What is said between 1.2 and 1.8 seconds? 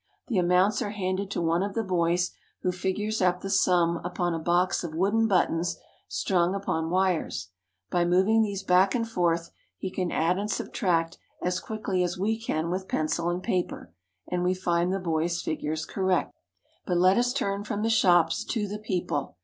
to one of